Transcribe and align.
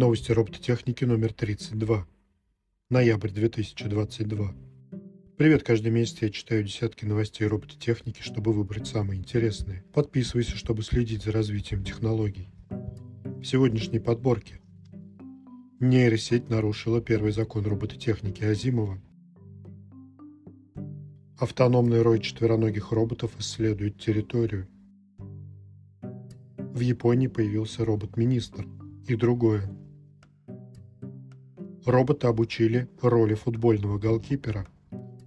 Новости 0.00 0.32
робототехники 0.32 1.04
номер 1.04 1.34
32. 1.34 2.06
Ноябрь 2.88 3.28
2022. 3.28 4.54
Привет, 5.36 5.62
каждый 5.62 5.92
месяц 5.92 6.22
я 6.22 6.30
читаю 6.30 6.64
десятки 6.64 7.04
новостей 7.04 7.46
робототехники, 7.46 8.22
чтобы 8.22 8.54
выбрать 8.54 8.86
самые 8.86 9.20
интересные. 9.20 9.84
Подписывайся, 9.92 10.56
чтобы 10.56 10.84
следить 10.84 11.24
за 11.24 11.32
развитием 11.32 11.84
технологий. 11.84 12.48
В 12.70 13.44
сегодняшней 13.44 13.98
подборке. 13.98 14.62
Нейросеть 15.80 16.48
нарушила 16.48 17.02
первый 17.02 17.32
закон 17.32 17.66
робототехники 17.66 18.42
Азимова. 18.42 19.02
Автономный 21.36 22.00
рой 22.00 22.20
четвероногих 22.20 22.90
роботов 22.92 23.32
исследует 23.38 24.00
территорию. 24.00 24.66
В 26.00 26.80
Японии 26.80 27.26
появился 27.26 27.84
робот-министр 27.84 28.66
и 29.06 29.14
другое. 29.14 29.70
Робота 31.86 32.28
обучили 32.28 32.88
роли 33.00 33.34
футбольного 33.34 33.98
голкипера. 33.98 34.66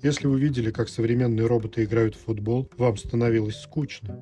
Если 0.04 0.28
вы 0.28 0.40
видели, 0.40 0.70
как 0.70 0.90
современные 0.90 1.48
роботы 1.48 1.84
играют 1.84 2.16
в 2.16 2.26
футбол, 2.26 2.70
вам 2.78 2.98
становилось 2.98 3.56
скучно. 3.56 4.20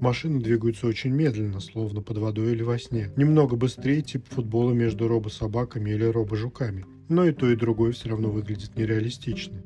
Машины 0.00 0.40
двигаются 0.40 0.86
очень 0.86 1.10
медленно, 1.10 1.60
словно 1.60 2.02
под 2.02 2.18
водой 2.18 2.52
или 2.52 2.62
во 2.62 2.78
сне. 2.78 3.10
Немного 3.16 3.56
быстрее 3.56 4.02
тип 4.02 4.26
футбола 4.28 4.72
между 4.72 5.08
робособаками 5.08 5.90
или 5.90 6.04
робожуками. 6.04 6.86
Но 7.08 7.24
и 7.24 7.32
то, 7.32 7.50
и 7.50 7.56
другое 7.56 7.92
все 7.92 8.08
равно 8.10 8.30
выглядит 8.30 8.76
нереалистично. 8.76 9.62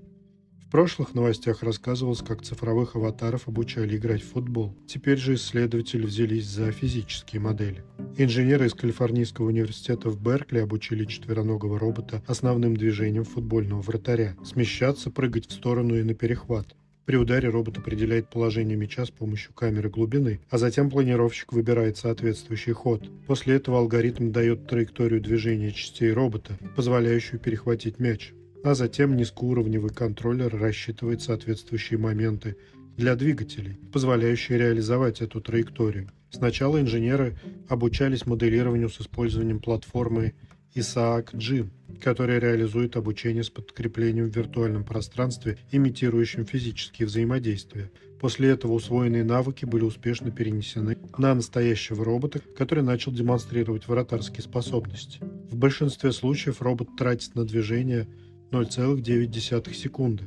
В 0.70 0.72
прошлых 0.72 1.14
новостях 1.16 1.64
рассказывалось, 1.64 2.20
как 2.20 2.42
цифровых 2.42 2.94
аватаров 2.94 3.48
обучали 3.48 3.96
играть 3.96 4.22
в 4.22 4.30
футбол. 4.30 4.72
Теперь 4.86 5.18
же 5.18 5.34
исследователи 5.34 6.06
взялись 6.06 6.46
за 6.46 6.70
физические 6.70 7.40
модели. 7.40 7.82
Инженеры 8.16 8.66
из 8.66 8.74
Калифорнийского 8.74 9.46
университета 9.46 10.10
в 10.10 10.22
Беркли 10.22 10.60
обучили 10.60 11.06
четвероногого 11.06 11.76
робота 11.76 12.22
основным 12.28 12.76
движением 12.76 13.24
футбольного 13.24 13.80
вратаря– 13.80 14.36
смещаться, 14.44 15.10
прыгать 15.10 15.48
в 15.48 15.52
сторону 15.54 15.96
и 15.96 16.04
на 16.04 16.14
перехват. 16.14 16.76
При 17.04 17.16
ударе 17.16 17.48
робот 17.48 17.78
определяет 17.78 18.30
положение 18.30 18.76
мяча 18.76 19.04
с 19.04 19.10
помощью 19.10 19.52
камеры 19.52 19.90
глубины, 19.90 20.38
а 20.50 20.58
затем 20.58 20.88
планировщик 20.88 21.52
выбирает 21.52 21.96
соответствующий 21.96 22.74
ход. 22.74 23.10
После 23.26 23.56
этого 23.56 23.80
алгоритм 23.80 24.30
дает 24.30 24.68
траекторию 24.68 25.20
движения 25.20 25.72
частей 25.72 26.12
робота, 26.12 26.56
позволяющую 26.76 27.40
перехватить 27.40 27.98
мяч 27.98 28.34
а 28.64 28.74
затем 28.74 29.16
низкоуровневый 29.16 29.90
контроллер 29.90 30.54
рассчитывает 30.56 31.22
соответствующие 31.22 31.98
моменты 31.98 32.56
для 32.96 33.16
двигателей, 33.16 33.78
позволяющие 33.92 34.58
реализовать 34.58 35.20
эту 35.20 35.40
траекторию. 35.40 36.10
Сначала 36.30 36.80
инженеры 36.80 37.36
обучались 37.68 38.26
моделированию 38.26 38.88
с 38.88 39.00
использованием 39.00 39.60
платформы 39.60 40.34
Isaac 40.74 41.32
Jim, 41.34 41.70
которая 42.00 42.38
реализует 42.38 42.96
обучение 42.96 43.42
с 43.42 43.50
подкреплением 43.50 44.30
в 44.30 44.36
виртуальном 44.36 44.84
пространстве, 44.84 45.58
имитирующим 45.72 46.46
физические 46.46 47.06
взаимодействия. 47.06 47.90
После 48.20 48.50
этого 48.50 48.72
усвоенные 48.72 49.24
навыки 49.24 49.64
были 49.64 49.82
успешно 49.82 50.30
перенесены 50.30 50.98
на 51.16 51.34
настоящего 51.34 52.04
робота, 52.04 52.40
который 52.56 52.84
начал 52.84 53.12
демонстрировать 53.12 53.88
вратарские 53.88 54.42
способности. 54.42 55.18
В 55.50 55.56
большинстве 55.56 56.12
случаев 56.12 56.62
робот 56.62 56.96
тратит 56.96 57.34
на 57.34 57.44
движение 57.44 58.06
0,9 58.50 59.74
секунды. 59.74 60.24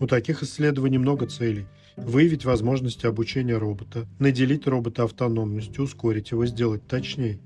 У 0.00 0.06
таких 0.06 0.42
исследований 0.42 0.98
много 0.98 1.26
целей. 1.26 1.66
Выявить 1.96 2.44
возможности 2.44 3.06
обучения 3.06 3.56
робота, 3.56 4.06
наделить 4.20 4.66
робота 4.66 5.04
автономностью, 5.04 5.84
ускорить 5.84 6.30
его, 6.30 6.46
сделать 6.46 6.86
точнее. 6.86 7.40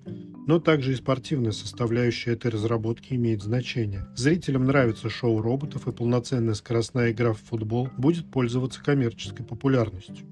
Но 0.47 0.59
также 0.59 0.93
и 0.93 0.97
спортивная 0.97 1.53
составляющая 1.53 2.33
этой 2.33 2.51
разработки 2.51 3.15
имеет 3.15 3.43
значение. 3.43 4.07
Зрителям 4.15 4.67
нравится 4.67 5.09
шоу 5.09 5.41
роботов, 5.41 5.87
и 5.87 5.93
полноценная 5.93 6.55
скоростная 6.55 7.13
игра 7.13 7.33
в 7.33 7.41
футбол 7.41 7.89
будет 7.97 8.31
пользоваться 8.31 8.83
коммерческой 8.83 9.47
популярностью. 9.47 10.27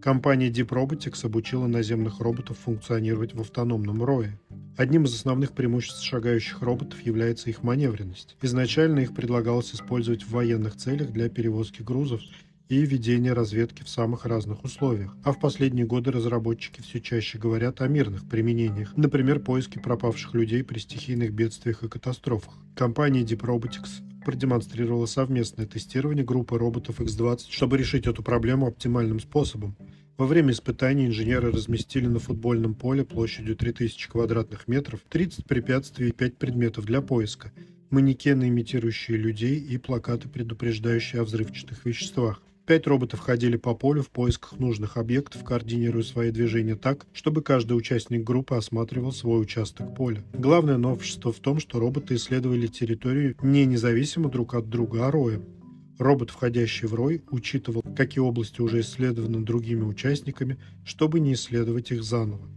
Компания 0.00 0.48
Deep 0.48 0.68
Robotics 0.68 1.26
обучила 1.26 1.66
наземных 1.66 2.20
роботов 2.20 2.58
функционировать 2.64 3.34
в 3.34 3.40
автономном 3.40 4.02
рое. 4.02 4.38
Одним 4.76 5.04
из 5.04 5.14
основных 5.14 5.52
преимуществ 5.52 6.02
шагающих 6.02 6.62
роботов 6.62 7.00
является 7.02 7.50
их 7.50 7.62
маневренность. 7.62 8.36
Изначально 8.40 9.00
их 9.00 9.14
предлагалось 9.14 9.74
использовать 9.74 10.22
в 10.22 10.30
военных 10.30 10.76
целях 10.76 11.10
для 11.12 11.28
перевозки 11.28 11.82
грузов 11.82 12.20
и 12.70 12.86
ведения 12.86 13.34
разведки 13.34 13.82
в 13.82 13.88
самых 13.90 14.24
разных 14.24 14.64
условиях. 14.64 15.14
А 15.24 15.32
в 15.32 15.38
последние 15.38 15.84
годы 15.84 16.10
разработчики 16.10 16.80
все 16.80 17.02
чаще 17.02 17.36
говорят 17.38 17.82
о 17.82 17.88
мирных 17.88 18.26
применениях, 18.26 18.96
например, 18.96 19.40
поиске 19.40 19.78
пропавших 19.78 20.32
людей 20.32 20.64
при 20.64 20.78
стихийных 20.78 21.34
бедствиях 21.34 21.82
и 21.82 21.88
катастрофах. 21.88 22.54
Компания 22.74 23.20
Deep 23.22 23.40
Robotics 23.40 24.02
продемонстрировала 24.24 25.04
совместное 25.04 25.66
тестирование 25.66 26.24
группы 26.24 26.56
роботов 26.56 27.00
X20, 27.00 27.40
чтобы 27.50 27.76
решить 27.76 28.06
эту 28.06 28.22
проблему 28.22 28.68
оптимальным 28.68 29.20
способом. 29.20 29.76
Во 30.18 30.26
время 30.26 30.52
испытаний 30.52 31.06
инженеры 31.06 31.50
разместили 31.50 32.06
на 32.06 32.18
футбольном 32.18 32.74
поле 32.74 33.04
площадью 33.04 33.56
3000 33.56 34.10
квадратных 34.10 34.68
метров 34.68 35.00
30 35.08 35.46
препятствий 35.46 36.08
и 36.08 36.12
5 36.12 36.36
предметов 36.36 36.84
для 36.84 37.00
поиска, 37.00 37.50
манекены, 37.90 38.48
имитирующие 38.48 39.16
людей 39.16 39.58
и 39.58 39.78
плакаты, 39.78 40.28
предупреждающие 40.28 41.22
о 41.22 41.24
взрывчатых 41.24 41.84
веществах. 41.86 42.42
Пять 42.66 42.86
роботов 42.86 43.18
ходили 43.20 43.56
по 43.56 43.74
полю 43.74 44.02
в 44.02 44.10
поисках 44.10 44.58
нужных 44.60 44.96
объектов, 44.96 45.42
координируя 45.42 46.04
свои 46.04 46.30
движения 46.30 46.76
так, 46.76 47.06
чтобы 47.12 47.42
каждый 47.42 47.72
участник 47.72 48.22
группы 48.22 48.54
осматривал 48.54 49.12
свой 49.12 49.42
участок 49.42 49.96
поля. 49.96 50.22
Главное 50.32 50.76
новшество 50.76 51.32
в 51.32 51.40
том, 51.40 51.58
что 51.58 51.80
роботы 51.80 52.14
исследовали 52.14 52.68
территорию 52.68 53.34
не 53.42 53.64
независимо 53.64 54.28
друг 54.28 54.54
от 54.54 54.68
друга, 54.68 55.08
а 55.08 55.10
роем. 55.10 55.42
Робот, 56.02 56.30
входящий 56.30 56.88
в 56.88 56.94
рой, 56.94 57.22
учитывал, 57.30 57.82
какие 57.96 58.18
области 58.18 58.60
уже 58.60 58.80
исследованы 58.80 59.44
другими 59.44 59.84
участниками, 59.84 60.58
чтобы 60.84 61.20
не 61.20 61.34
исследовать 61.34 61.92
их 61.92 62.02
заново. 62.02 62.48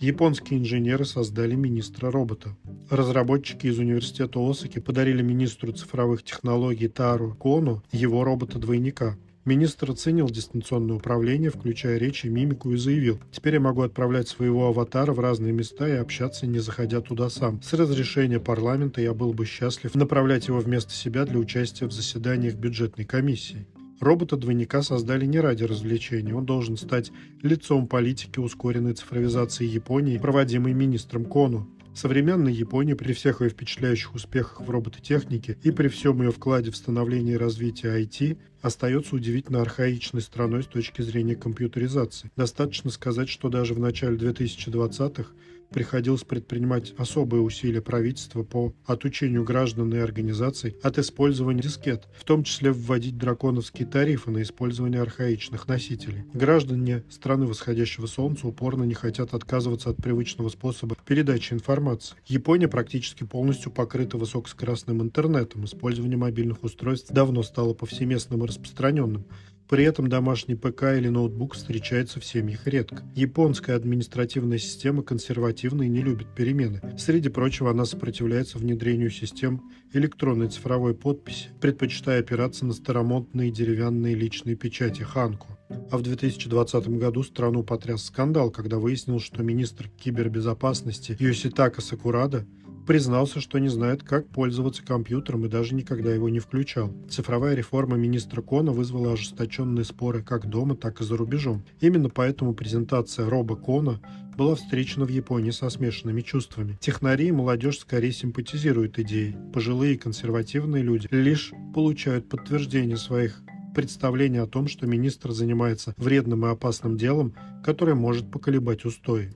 Японские 0.00 0.58
инженеры 0.58 1.04
создали 1.04 1.54
министра 1.54 2.10
робота. 2.10 2.56
Разработчики 2.90 3.68
из 3.68 3.78
университета 3.78 4.40
Осаки 4.40 4.80
подарили 4.80 5.22
министру 5.22 5.70
цифровых 5.72 6.24
технологий 6.24 6.88
Тару 6.88 7.36
Кону 7.36 7.84
его 7.92 8.24
робота-двойника. 8.24 9.16
Министр 9.44 9.90
оценил 9.90 10.30
дистанционное 10.30 10.96
управление, 10.96 11.50
включая 11.50 11.98
речь 11.98 12.24
и 12.24 12.30
мимику, 12.30 12.70
и 12.70 12.78
заявил, 12.78 13.20
«Теперь 13.30 13.54
я 13.54 13.60
могу 13.60 13.82
отправлять 13.82 14.26
своего 14.26 14.68
аватара 14.68 15.12
в 15.12 15.20
разные 15.20 15.52
места 15.52 15.86
и 15.86 15.92
общаться, 15.92 16.46
не 16.46 16.60
заходя 16.60 17.02
туда 17.02 17.28
сам. 17.28 17.60
С 17.62 17.74
разрешения 17.74 18.40
парламента 18.40 19.02
я 19.02 19.12
был 19.12 19.34
бы 19.34 19.44
счастлив 19.44 19.94
направлять 19.94 20.48
его 20.48 20.60
вместо 20.60 20.92
себя 20.92 21.26
для 21.26 21.38
участия 21.38 21.84
в 21.86 21.92
заседаниях 21.92 22.54
бюджетной 22.54 23.04
комиссии». 23.04 23.66
Робота-двойника 24.00 24.82
создали 24.82 25.26
не 25.26 25.40
ради 25.40 25.64
развлечения. 25.64 26.34
Он 26.34 26.46
должен 26.46 26.78
стать 26.78 27.12
лицом 27.42 27.86
политики 27.86 28.38
ускоренной 28.38 28.94
цифровизации 28.94 29.66
Японии, 29.66 30.18
проводимой 30.18 30.72
министром 30.72 31.26
Кону. 31.26 31.68
Современная 31.94 32.52
Япония 32.52 32.96
при 32.96 33.12
всех 33.12 33.40
ее 33.40 33.50
впечатляющих 33.50 34.14
успехах 34.14 34.60
в 34.60 34.68
робототехнике 34.68 35.56
и 35.62 35.70
при 35.70 35.86
всем 35.88 36.20
ее 36.22 36.32
вкладе 36.32 36.72
в 36.72 36.76
становление 36.76 37.34
и 37.34 37.38
развитие 37.38 38.02
IT 38.02 38.36
остается 38.64 39.14
удивительно 39.14 39.60
архаичной 39.60 40.22
страной 40.22 40.62
с 40.62 40.66
точки 40.66 41.02
зрения 41.02 41.36
компьютеризации. 41.36 42.30
Достаточно 42.34 42.90
сказать, 42.90 43.28
что 43.28 43.50
даже 43.50 43.74
в 43.74 43.78
начале 43.78 44.16
2020-х 44.16 45.32
приходилось 45.74 46.22
предпринимать 46.22 46.94
особые 46.96 47.42
усилия 47.42 47.82
правительства 47.82 48.44
по 48.44 48.72
отучению 48.86 49.42
граждан 49.42 49.92
и 49.92 49.98
организаций 49.98 50.76
от 50.82 50.98
использования 50.98 51.62
дискет, 51.62 52.04
в 52.16 52.24
том 52.24 52.44
числе 52.44 52.70
вводить 52.70 53.18
драконовские 53.18 53.86
тарифы 53.86 54.30
на 54.30 54.42
использование 54.42 55.02
архаичных 55.02 55.66
носителей. 55.66 56.24
Граждане 56.32 57.02
страны 57.10 57.46
восходящего 57.46 58.06
солнца 58.06 58.46
упорно 58.46 58.84
не 58.84 58.94
хотят 58.94 59.34
отказываться 59.34 59.90
от 59.90 59.96
привычного 59.96 60.48
способа 60.48 60.96
передачи 61.04 61.52
информации. 61.52 62.16
Япония 62.26 62.68
практически 62.68 63.24
полностью 63.24 63.72
покрыта 63.72 64.16
высокоскоростным 64.16 65.02
интернетом. 65.02 65.64
Использование 65.64 66.16
мобильных 66.16 66.62
устройств 66.62 67.10
давно 67.10 67.42
стало 67.42 67.74
повсеместным 67.74 68.44
и 68.44 68.46
распространенным. 68.54 69.26
При 69.68 69.82
этом 69.84 70.08
домашний 70.08 70.56
ПК 70.56 70.94
или 70.96 71.08
ноутбук 71.08 71.54
встречается 71.54 72.20
в 72.20 72.24
семьях 72.24 72.66
редко. 72.66 73.02
Японская 73.14 73.76
административная 73.76 74.58
система 74.58 75.02
консервативна 75.02 75.84
и 75.84 75.88
не 75.88 76.02
любит 76.02 76.28
перемены. 76.34 76.82
Среди 76.98 77.30
прочего, 77.30 77.70
она 77.70 77.86
сопротивляется 77.86 78.58
внедрению 78.58 79.10
систем 79.10 79.62
электронной 79.92 80.48
цифровой 80.48 80.94
подписи, 80.94 81.48
предпочитая 81.60 82.20
опираться 82.20 82.66
на 82.66 82.74
старомодные 82.74 83.50
деревянные 83.50 84.14
личные 84.14 84.54
печати 84.54 85.00
Ханку. 85.02 85.48
А 85.90 85.96
в 85.96 86.02
2020 86.02 86.88
году 86.98 87.22
страну 87.22 87.62
потряс 87.64 88.04
скандал, 88.04 88.50
когда 88.50 88.78
выяснилось, 88.78 89.24
что 89.24 89.42
министр 89.42 89.88
кибербезопасности 89.88 91.16
Йоситака 91.18 91.80
Сакурада 91.80 92.46
признался, 92.86 93.40
что 93.40 93.58
не 93.58 93.68
знает, 93.68 94.02
как 94.02 94.28
пользоваться 94.28 94.84
компьютером 94.84 95.46
и 95.46 95.48
даже 95.48 95.74
никогда 95.74 96.12
его 96.12 96.28
не 96.28 96.38
включал. 96.38 96.92
Цифровая 97.08 97.54
реформа 97.54 97.96
министра 97.96 98.42
Кона 98.42 98.72
вызвала 98.72 99.12
ожесточенные 99.12 99.84
споры 99.84 100.22
как 100.22 100.46
дома, 100.46 100.76
так 100.76 101.00
и 101.00 101.04
за 101.04 101.16
рубежом. 101.16 101.64
Именно 101.80 102.10
поэтому 102.10 102.54
презентация 102.54 103.28
Роба 103.28 103.56
Кона 103.56 104.00
была 104.36 104.54
встречена 104.54 105.04
в 105.04 105.10
Японии 105.10 105.50
со 105.50 105.68
смешанными 105.70 106.20
чувствами. 106.20 106.76
Технари 106.80 107.28
и 107.28 107.32
молодежь 107.32 107.78
скорее 107.78 108.12
симпатизируют 108.12 108.98
идеи. 108.98 109.36
Пожилые 109.52 109.94
и 109.94 109.98
консервативные 109.98 110.82
люди 110.82 111.08
лишь 111.10 111.52
получают 111.74 112.28
подтверждение 112.28 112.96
своих 112.96 113.40
представлений 113.74 114.38
о 114.38 114.46
том, 114.46 114.68
что 114.68 114.86
министр 114.86 115.32
занимается 115.32 115.94
вредным 115.96 116.46
и 116.46 116.48
опасным 116.48 116.96
делом, 116.96 117.34
которое 117.64 117.94
может 117.94 118.30
поколебать 118.30 118.84
устои. 118.84 119.34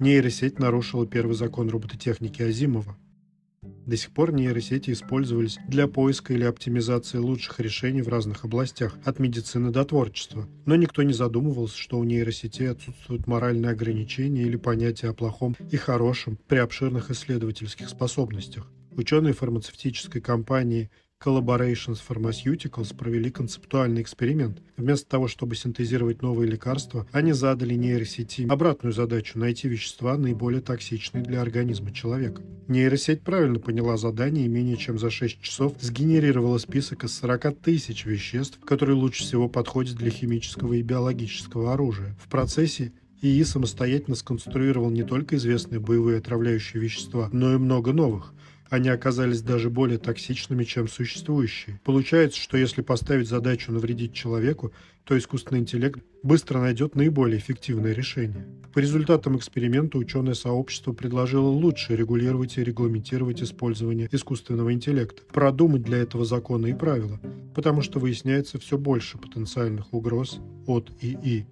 Нейросеть 0.00 0.58
нарушила 0.58 1.06
первый 1.06 1.34
закон 1.34 1.68
робототехники 1.68 2.40
Азимова. 2.40 2.96
До 3.62 3.98
сих 3.98 4.12
пор 4.12 4.32
нейросети 4.32 4.92
использовались 4.92 5.58
для 5.68 5.88
поиска 5.88 6.32
или 6.32 6.44
оптимизации 6.44 7.18
лучших 7.18 7.60
решений 7.60 8.00
в 8.00 8.08
разных 8.08 8.46
областях, 8.46 8.96
от 9.04 9.18
медицины 9.18 9.70
до 9.70 9.84
творчества. 9.84 10.48
Но 10.64 10.74
никто 10.76 11.02
не 11.02 11.12
задумывался, 11.12 11.76
что 11.76 11.98
у 11.98 12.04
нейросетей 12.04 12.70
отсутствуют 12.70 13.26
моральные 13.26 13.72
ограничения 13.72 14.44
или 14.44 14.56
понятия 14.56 15.08
о 15.08 15.12
плохом 15.12 15.54
и 15.70 15.76
хорошем 15.76 16.38
при 16.48 16.56
обширных 16.56 17.10
исследовательских 17.10 17.90
способностях. 17.90 18.72
Ученые 18.92 19.34
фармацевтической 19.34 20.22
компании 20.22 20.90
Collaborations 21.22 21.98
Pharmaceuticals 22.08 22.96
провели 22.96 23.30
концептуальный 23.30 24.00
эксперимент. 24.00 24.62
Вместо 24.78 25.06
того, 25.06 25.28
чтобы 25.28 25.54
синтезировать 25.54 26.22
новые 26.22 26.50
лекарства, 26.50 27.06
они 27.12 27.32
задали 27.32 27.74
нейросети 27.74 28.46
обратную 28.48 28.94
задачу– 28.94 29.32
найти 29.38 29.68
вещества, 29.68 30.16
наиболее 30.16 30.62
токсичные 30.62 31.22
для 31.22 31.42
организма 31.42 31.92
человека. 31.92 32.40
Нейросеть 32.68 33.20
правильно 33.20 33.58
поняла 33.58 33.98
задание 33.98 34.46
и 34.46 34.48
менее 34.48 34.78
чем 34.78 34.98
за 34.98 35.10
6 35.10 35.42
часов 35.42 35.74
сгенерировала 35.78 36.56
список 36.56 37.04
из 37.04 37.12
40 37.18 37.54
тысяч 37.58 38.06
веществ, 38.06 38.58
которые 38.60 38.96
лучше 38.96 39.22
всего 39.22 39.46
подходят 39.46 39.96
для 39.96 40.10
химического 40.10 40.72
и 40.72 40.80
биологического 40.80 41.74
оружия. 41.74 42.16
В 42.18 42.30
процессе 42.30 42.92
ИИ 43.20 43.42
самостоятельно 43.42 44.16
сконструировал 44.16 44.88
не 44.88 45.02
только 45.02 45.36
известные 45.36 45.80
боевые 45.80 46.16
отравляющие 46.16 46.82
вещества, 46.82 47.28
но 47.30 47.52
и 47.52 47.58
много 47.58 47.92
новых– 47.92 48.32
они 48.70 48.88
оказались 48.88 49.42
даже 49.42 49.68
более 49.68 49.98
токсичными, 49.98 50.62
чем 50.62 50.88
существующие. 50.88 51.80
Получается, 51.84 52.40
что 52.40 52.56
если 52.56 52.82
поставить 52.82 53.28
задачу 53.28 53.72
навредить 53.72 54.14
человеку, 54.14 54.72
то 55.04 55.18
искусственный 55.18 55.60
интеллект 55.60 56.00
быстро 56.22 56.60
найдет 56.60 56.94
наиболее 56.94 57.38
эффективное 57.38 57.92
решение. 57.92 58.46
По 58.72 58.78
результатам 58.78 59.36
эксперимента 59.36 59.98
ученое 59.98 60.34
сообщество 60.34 60.92
предложило 60.92 61.48
лучше 61.48 61.96
регулировать 61.96 62.56
и 62.58 62.64
регламентировать 62.64 63.42
использование 63.42 64.08
искусственного 64.12 64.72
интеллекта, 64.72 65.22
продумать 65.32 65.82
для 65.82 65.98
этого 65.98 66.24
законы 66.24 66.70
и 66.70 66.74
правила, 66.74 67.20
потому 67.56 67.82
что 67.82 67.98
выясняется 67.98 68.60
все 68.60 68.78
больше 68.78 69.18
потенциальных 69.18 69.92
угроз 69.92 70.38
от 70.68 70.92
ИИ. 71.00 71.46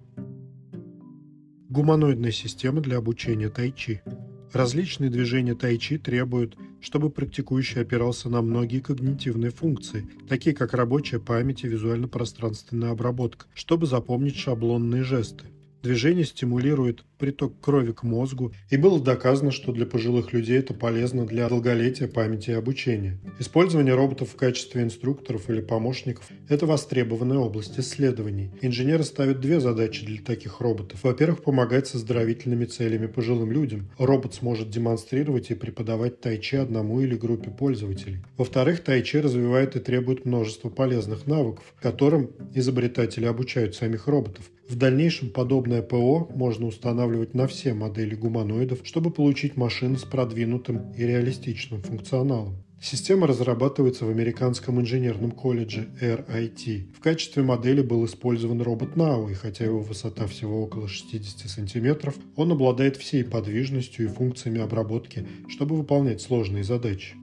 Гуманоидная 1.67 2.31
система 2.31 2.79
для 2.79 2.97
обучения 2.97 3.49
тайчи– 3.49 4.01
Различные 4.51 5.11
движения 5.11 5.53
тайчи 5.53 5.99
требуют, 5.99 6.57
чтобы 6.81 7.09
практикующий 7.09 7.81
опирался 7.81 8.29
на 8.29 8.41
многие 8.41 8.79
когнитивные 8.79 9.51
функции, 9.51 10.07
такие 10.27 10.55
как 10.55 10.73
рабочая 10.73 11.19
память 11.19 11.63
и 11.63 11.67
визуально-пространственная 11.67 12.91
обработка, 12.91 13.45
чтобы 13.53 13.85
запомнить 13.85 14.37
шаблонные 14.37 15.03
жесты. 15.03 15.45
Движение 15.81 16.25
стимулирует 16.25 17.05
приток 17.19 17.59
крови 17.61 17.91
к 17.91 18.03
мозгу, 18.03 18.53
и 18.69 18.77
было 18.77 18.99
доказано, 18.99 19.51
что 19.51 19.71
для 19.71 19.85
пожилых 19.85 20.33
людей 20.33 20.57
это 20.57 20.73
полезно 20.73 21.25
для 21.25 21.47
долголетия 21.49 22.07
памяти 22.07 22.51
и 22.51 22.53
обучения. 22.53 23.19
Использование 23.37 23.93
роботов 23.93 24.29
в 24.29 24.35
качестве 24.35 24.81
инструкторов 24.83 25.49
или 25.49 25.61
помощников– 25.61 26.29
это 26.49 26.65
востребованная 26.65 27.37
область 27.37 27.77
исследований. 27.79 28.51
Инженеры 28.61 29.03
ставят 29.03 29.41
две 29.41 29.59
задачи 29.59 30.05
для 30.05 30.21
таких 30.21 30.61
роботов. 30.61 31.01
Во-первых, 31.03 31.43
помогать 31.43 31.87
с 31.87 31.95
оздоровительными 31.95 32.65
целями 32.65 33.07
пожилым 33.07 33.51
людям. 33.51 33.89
Робот 33.97 34.35
сможет 34.35 34.69
демонстрировать 34.69 35.51
и 35.51 35.55
преподавать 35.55 36.21
тайчи 36.21 36.55
одному 36.55 37.01
или 37.01 37.15
группе 37.15 37.51
пользователей. 37.51 38.23
Во-вторых, 38.37 38.81
тайчи 38.83 39.17
развивает 39.17 39.75
и 39.75 39.79
требует 39.79 40.25
множество 40.25 40.69
полезных 40.69 41.27
навыков, 41.27 41.73
которым 41.81 42.31
изобретатели 42.53 43.25
обучают 43.25 43.75
самих 43.75 44.07
роботов. 44.07 44.49
В 44.69 44.75
дальнейшем 44.75 45.31
подобное 45.31 45.81
ПО 45.81 46.29
можно 46.35 46.67
устанавливать 46.67 47.08
устанавливать 47.09 47.33
на 47.33 47.47
все 47.47 47.73
модели 47.73 48.15
гуманоидов, 48.15 48.79
чтобы 48.83 49.11
получить 49.11 49.57
машины 49.57 49.97
с 49.97 50.03
продвинутым 50.03 50.91
и 50.93 51.03
реалистичным 51.03 51.81
функционалом. 51.81 52.63
Система 52.81 53.27
разрабатывается 53.27 54.05
в 54.05 54.09
американском 54.09 54.79
инженерном 54.79 55.31
колледже 55.31 55.89
RIT. 56.01 56.93
В 56.95 57.01
качестве 57.01 57.43
модели 57.43 57.81
был 57.81 58.05
использован 58.05 58.61
робот 58.61 58.95
Nao, 58.95 59.29
и 59.29 59.33
хотя 59.33 59.65
его 59.65 59.81
высота 59.81 60.27
всего 60.27 60.63
около 60.63 60.87
60 60.87 61.49
сантиметров, 61.49 62.15
он 62.37 62.51
обладает 62.51 62.95
всей 62.95 63.25
подвижностью 63.25 64.05
и 64.05 64.07
функциями 64.07 64.61
обработки, 64.61 65.25
чтобы 65.49 65.75
выполнять 65.75 66.21
сложные 66.21 66.63
задачи. 66.63 67.15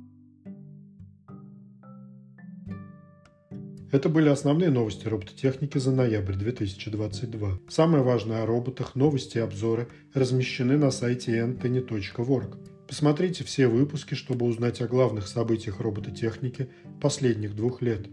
Это 3.97 4.11
были 4.11 4.29
основные 4.29 4.69
новости 4.69 5.09
робототехники 5.09 5.79
за 5.79 5.91
ноябрь 5.91 6.35
2022. 6.35 7.61
Самое 7.67 8.05
важное 8.05 8.43
о 8.43 8.47
роботах, 8.47 8.95
новости 8.95 9.39
и 9.39 9.41
обзоры 9.41 9.89
размещены 10.13 10.77
на 10.77 10.91
сайте 10.91 11.39
antony.org. 11.39 12.59
Посмотрите 12.87 13.43
все 13.43 13.69
выпуски, 13.69 14.13
чтобы 14.13 14.45
узнать 14.45 14.83
о 14.83 14.87
главных 14.87 15.27
событиях 15.27 15.81
робототехники 15.81 16.69
последних 17.01 17.57
двух 17.57 17.81
лет. 17.81 18.07